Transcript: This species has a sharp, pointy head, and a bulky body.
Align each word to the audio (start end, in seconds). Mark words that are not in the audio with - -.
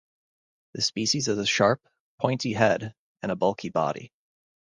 This 0.73 0.87
species 0.87 1.27
has 1.27 1.37
a 1.37 1.45
sharp, 1.45 1.87
pointy 2.19 2.53
head, 2.53 2.95
and 3.21 3.31
a 3.31 3.35
bulky 3.35 3.69
body. 3.69 4.11